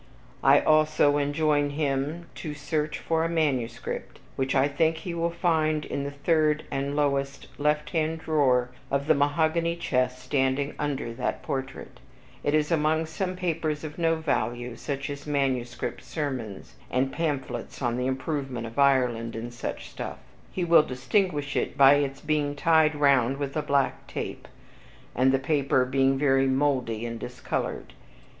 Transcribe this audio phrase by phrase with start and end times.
[0.43, 5.85] I also enjoin him to search for a manuscript, which I think he will find
[5.85, 11.43] in the third and lowest left hand drawer of the mahogany chest standing under that
[11.43, 11.99] portrait,
[12.43, 17.95] it is among some papers of no value, such as manuscript sermons, and pamphlets on
[17.95, 20.17] the improvement of Ireland, and such stuff;
[20.51, 24.47] he will distinguish it by its being tied round with a black tape,
[25.13, 27.93] and the paper being very moldy and discolored.